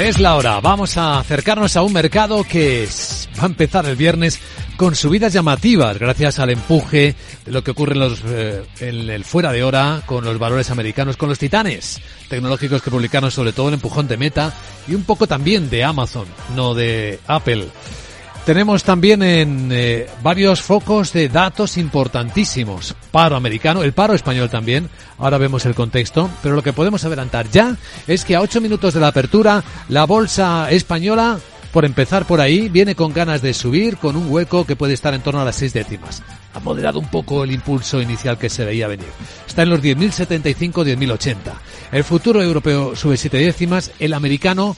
[0.00, 0.60] Es la hora.
[0.60, 2.88] Vamos a acercarnos a un mercado que
[3.38, 4.40] va a empezar el viernes
[4.78, 9.24] con subidas llamativas gracias al empuje de lo que ocurre en, los, eh, en el
[9.24, 13.68] fuera de hora con los valores americanos, con los titanes tecnológicos que publicaron sobre todo
[13.68, 14.54] el empujón de Meta
[14.88, 16.24] y un poco también de Amazon,
[16.56, 17.66] no de Apple.
[18.50, 22.96] Tenemos también en eh, varios focos de datos importantísimos.
[23.12, 24.90] Paro americano, el paro español también.
[25.18, 26.28] Ahora vemos el contexto.
[26.42, 27.76] Pero lo que podemos adelantar ya
[28.08, 31.38] es que a ocho minutos de la apertura, la bolsa española,
[31.72, 35.14] por empezar por ahí, viene con ganas de subir con un hueco que puede estar
[35.14, 36.20] en torno a las seis décimas.
[36.52, 39.06] Ha moderado un poco el impulso inicial que se veía venir.
[39.46, 41.36] Está en los 10.075, 10.080.
[41.92, 44.76] El futuro europeo sube siete décimas, el americano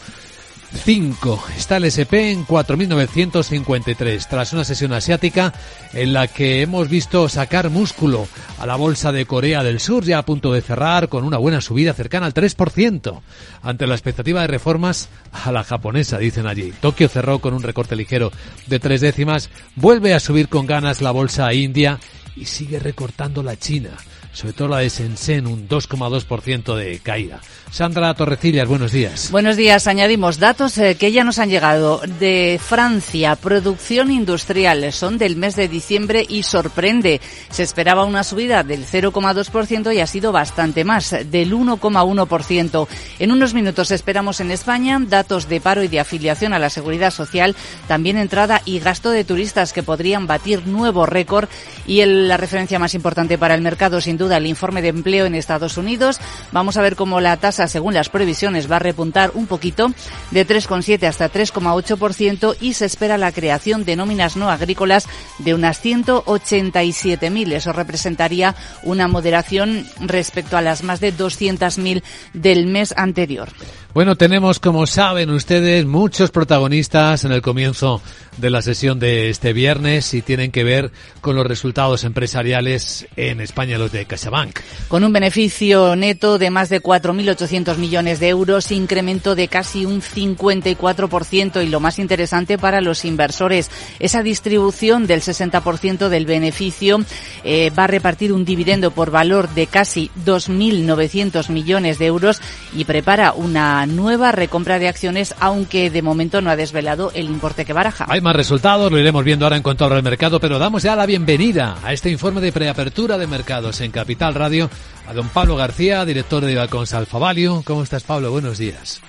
[0.73, 1.45] 5.
[1.57, 5.53] Está el SP en 4.953, tras una sesión asiática
[5.93, 8.27] en la que hemos visto sacar músculo
[8.59, 11.61] a la bolsa de Corea del Sur, ya a punto de cerrar con una buena
[11.61, 13.21] subida cercana al 3%,
[13.63, 16.73] ante la expectativa de reformas a la japonesa, dicen allí.
[16.81, 18.33] Tokio cerró con un recorte ligero
[18.67, 22.01] de tres décimas, vuelve a subir con ganas la bolsa india
[22.35, 23.91] y sigue recortando la China
[24.33, 27.41] sobre todo la de Shenzhen, un 2,2% de caída.
[27.71, 29.31] Sandra Torrecillas, buenos días.
[29.31, 29.87] Buenos días.
[29.87, 33.37] Añadimos datos eh, que ya nos han llegado de Francia.
[33.37, 37.21] Producción industrial son del mes de diciembre y sorprende.
[37.51, 42.89] Se esperaba una subida del 0,2% y ha sido bastante más, del 1,1%.
[43.19, 47.11] En unos minutos esperamos en España datos de paro y de afiliación a la seguridad
[47.11, 47.57] social,
[47.89, 51.49] también entrada y gasto de turistas que podrían batir nuevo récord
[51.87, 55.35] y la referencia más importante para el mercado sin duda el informe de empleo en
[55.35, 56.21] Estados Unidos.
[56.53, 59.93] Vamos a ver cómo la tasa, según las previsiones, va a repuntar un poquito
[60.31, 65.83] de 3,7 hasta 3,8% y se espera la creación de nóminas no agrícolas de unas
[65.83, 67.53] 187.000.
[67.53, 72.03] Eso representaría una moderación respecto a las más de 200.000
[72.33, 73.49] del mes anterior.
[73.95, 78.01] Bueno, tenemos, como saben ustedes, muchos protagonistas en el comienzo
[78.39, 83.43] de la sesión de este viernes y tienen que ver con los resultados empresariales en
[83.43, 84.61] España, los de CaixaBank.
[84.89, 90.01] Con un beneficio neto de más de 4.800 millones de euros, incremento de casi un
[90.01, 97.05] 54% y lo más interesante para los inversores, esa distribución del 60% del beneficio
[97.45, 102.41] eh, va a repartir un dividendo por valor de casi 2.900 millones de euros
[102.75, 107.65] y prepara una nueva recompra de acciones, aunque de momento no ha desvelado el importe
[107.65, 108.07] que baraja.
[108.09, 111.07] Hay más resultados, lo iremos viendo ahora en cuanto al mercado, pero damos ya la
[111.07, 114.71] bienvenida a este informe de preapertura de mercados en Capital Radio
[115.07, 117.63] a don Pablo García, director de Ibacons Alfavalio.
[117.65, 118.31] ¿Cómo estás, Pablo?
[118.31, 119.01] Buenos días.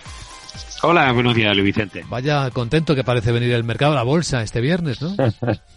[0.82, 2.04] Hola, buenos días, Luis Vicente.
[2.10, 5.16] Vaya contento que parece venir el mercado a la bolsa este viernes, ¿no?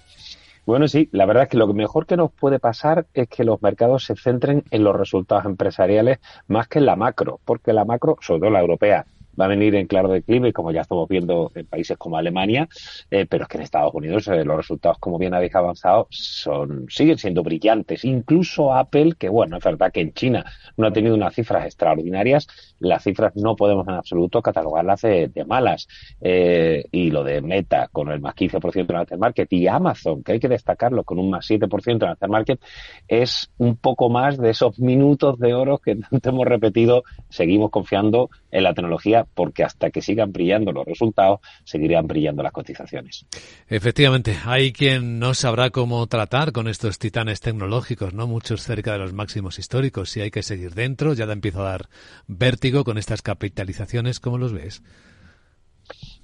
[0.67, 3.63] Bueno, sí, la verdad es que lo mejor que nos puede pasar es que los
[3.63, 6.19] mercados se centren en los resultados empresariales
[6.49, 9.07] más que en la macro, porque la macro, sobre todo la europea,
[9.39, 12.69] va a venir en claro declive, como ya estamos viendo en países como Alemania,
[13.11, 16.87] eh, pero es que en Estados Unidos eh, los resultados, como bien habéis avanzado, son,
[16.89, 18.05] siguen siendo brillantes.
[18.05, 20.45] Incluso Apple, que bueno, es verdad que en China
[20.77, 22.47] no ha tenido unas cifras extraordinarias,
[22.79, 25.87] las cifras no podemos en absoluto catalogarlas de, malas.
[26.21, 30.33] Eh, y lo de Meta, con el más 15% en el market, y Amazon, que
[30.33, 32.61] hay que destacarlo, con un más 7% en el market,
[33.07, 38.65] es un poco más de esos minutos de oro que hemos repetido, seguimos confiando en
[38.65, 43.27] la tecnología porque hasta que sigan brillando los resultados, seguirán brillando las cotizaciones.
[43.69, 48.27] Efectivamente, hay quien no sabrá cómo tratar con estos titanes tecnológicos, ¿no?
[48.27, 50.11] Muchos cerca de los máximos históricos.
[50.11, 51.89] Si hay que seguir dentro, ya da empiezo a dar
[52.27, 54.21] vértigo con estas capitalizaciones.
[54.21, 54.83] ¿Cómo los ves?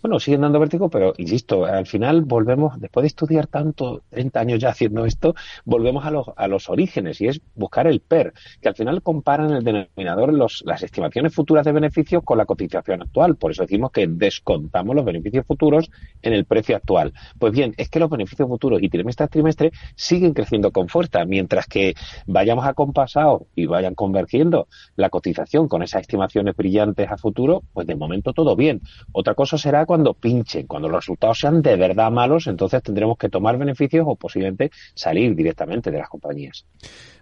[0.03, 4.59] Bueno, siguen dando vértigo, pero insisto, al final volvemos, después de estudiar tanto, 30 años
[4.59, 8.69] ya haciendo esto, volvemos a los, a los orígenes y es buscar el PER, que
[8.69, 13.37] al final comparan el denominador los, las estimaciones futuras de beneficios con la cotización actual.
[13.37, 15.89] Por eso decimos que descontamos los beneficios futuros
[16.21, 17.13] en el precio actual.
[17.39, 21.25] Pues bien, es que los beneficios futuros y trimestre a trimestre siguen creciendo con fuerza,
[21.25, 21.95] mientras que
[22.27, 24.67] vayamos a compasado y vayan convergiendo
[24.97, 28.81] la cotización con esas estimaciones brillantes a futuro, pues de momento todo bien.
[29.13, 33.29] Otra cosa será cuando pinchen, cuando los resultados sean de verdad malos, entonces tendremos que
[33.29, 36.65] tomar beneficios o posiblemente salir directamente de las compañías.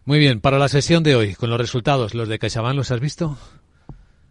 [0.05, 3.01] Muy bien, para la sesión de hoy, con los resultados, ¿los de CaixaBank los has
[3.01, 3.37] visto?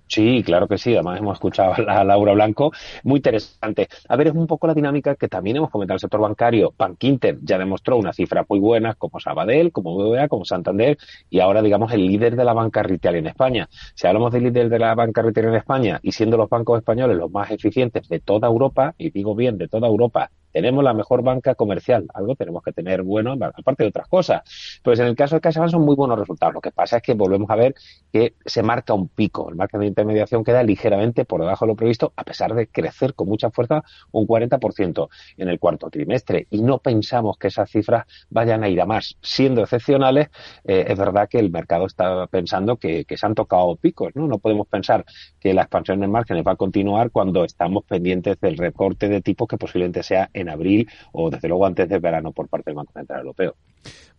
[0.09, 0.95] Sí, claro que sí.
[0.95, 2.71] Además hemos escuchado a Laura Blanco.
[3.03, 3.87] Muy interesante.
[4.07, 6.73] A ver, es un poco la dinámica que también hemos comentado en el sector bancario.
[6.75, 10.97] Bankinter ya demostró una cifra muy buena como Sabadell, como BBVA, como Santander
[11.29, 13.69] y ahora, digamos, el líder de la banca retail en España.
[13.93, 17.15] Si hablamos del líder de la banca retail en España y siendo los bancos españoles
[17.15, 21.23] los más eficientes de toda Europa, y digo bien de toda Europa, tenemos la mejor
[21.23, 24.41] banca comercial, algo tenemos que tener bueno, aparte de otras cosas.
[24.83, 26.53] Pues en el caso de CaixaBank son muy buenos resultados.
[26.53, 27.75] Lo que pasa es que volvemos a ver
[28.11, 29.49] que se marca un pico.
[29.49, 33.13] El margen de intermediación queda ligeramente por debajo de lo previsto, a pesar de crecer
[33.13, 36.47] con mucha fuerza un 40% en el cuarto trimestre.
[36.49, 39.17] Y no pensamos que esas cifras vayan a ir a más.
[39.21, 40.29] Siendo excepcionales,
[40.65, 44.15] eh, es verdad que el mercado está pensando que, se han tocado picos.
[44.15, 44.27] ¿no?
[44.27, 45.05] no podemos pensar
[45.39, 49.47] que la expansión en márgenes va a continuar cuando estamos pendientes del recorte de tipos
[49.47, 52.93] que posiblemente sea en abril o desde luego antes del verano por parte del Banco
[52.93, 53.55] Central Europeo.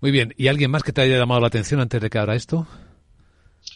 [0.00, 0.32] Muy bien.
[0.36, 2.66] ¿Y alguien más que te haya llamado la atención antes de que abra esto?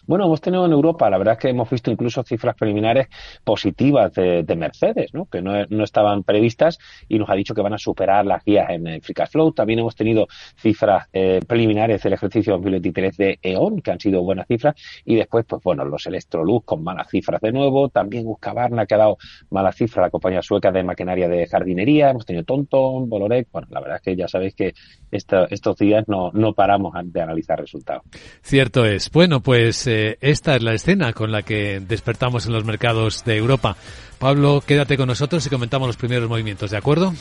[0.07, 3.09] Bueno, hemos tenido en Europa, la verdad es que hemos visto incluso cifras preliminares
[3.43, 5.27] positivas de, Mercedes, ¿no?
[5.27, 6.79] que no, estaban previstas
[7.09, 9.53] y nos ha dicho que van a superar las guías en el Free Cash Flow.
[9.53, 14.47] También hemos tenido cifras eh, preliminares del ejercicio 2023 de E.ON, que han sido buenas
[14.47, 14.75] cifras,
[15.05, 18.99] y después, pues bueno, los Electrolux con malas cifras de nuevo, también Husqvarna que ha
[18.99, 19.19] dado
[19.51, 23.81] malas cifras, la compañía sueca de maquinaria de jardinería, hemos tenido Tonton, Bolorec, bueno, la
[23.81, 24.75] verdad es que ya sabéis que
[25.11, 28.03] estos días no, no paramos de analizar resultados.
[28.43, 29.11] Cierto es.
[29.11, 29.87] Bueno, pues
[30.21, 33.77] esta es la escena con la que despertamos en los mercados de Europa.
[34.19, 37.13] Pablo, quédate con nosotros y comentamos los primeros movimientos, ¿de acuerdo?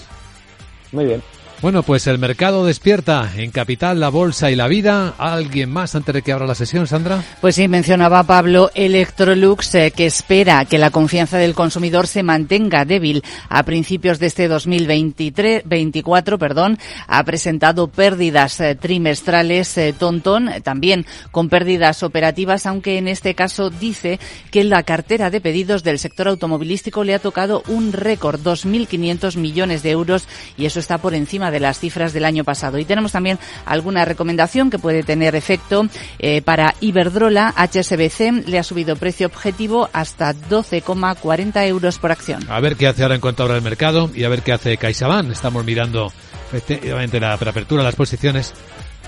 [0.91, 1.21] Muy bien.
[1.61, 5.13] Bueno, pues el mercado despierta en Capital, la Bolsa y la Vida.
[5.17, 7.23] ¿Alguien más antes de que abra la sesión, Sandra?
[7.39, 12.83] Pues sí, mencionaba Pablo Electrolux, eh, que espera que la confianza del consumidor se mantenga
[12.83, 16.77] débil a principios de este 2023, 24, perdón.
[17.07, 23.69] Ha presentado pérdidas eh, trimestrales eh, Tontón, también con pérdidas operativas, aunque en este caso
[23.69, 24.19] dice
[24.51, 29.83] que la cartera de pedidos del sector automovilístico le ha tocado un récord, 2.500 millones
[29.83, 30.27] de euros,
[30.57, 32.77] y eso está por encima de las cifras del año pasado.
[32.77, 35.87] Y tenemos también alguna recomendación que puede tener efecto
[36.19, 37.53] eh, para Iberdrola.
[37.57, 42.43] HSBC le ha subido precio objetivo hasta 12,40 euros por acción.
[42.49, 44.77] A ver qué hace ahora en cuanto abra el mercado y a ver qué hace
[44.77, 45.31] CaixaBank.
[45.31, 46.11] Estamos mirando
[46.51, 48.53] efectivamente la preapertura de las posiciones.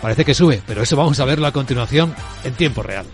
[0.02, 2.14] Parece que sube, pero eso vamos a verlo a continuación
[2.44, 3.06] en tiempo real.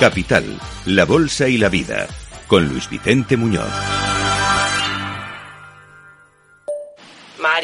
[0.00, 0.44] Capital,
[0.84, 2.06] la Bolsa y la Vida,
[2.46, 4.05] con Luis Vicente Muñoz.